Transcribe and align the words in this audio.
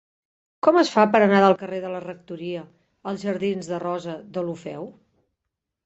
Com 0.67 0.79
es 0.81 0.89
fa 0.93 1.03
per 1.15 1.21
anar 1.25 1.41
del 1.43 1.57
carrer 1.59 1.83
de 1.85 1.93
la 1.97 2.01
Rectoria 2.07 2.65
als 3.13 3.29
jardins 3.29 3.73
de 3.75 3.83
Rosa 3.87 4.21
Deulofeu? 4.39 4.93